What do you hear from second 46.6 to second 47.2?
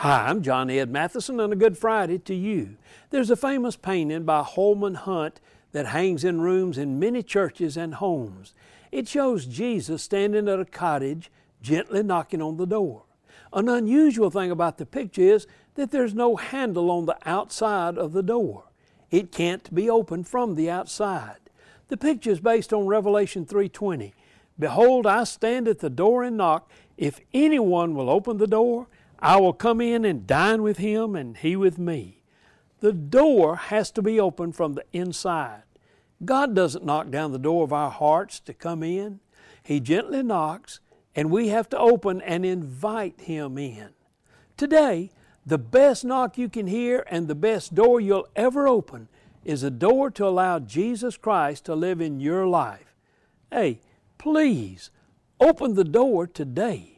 hear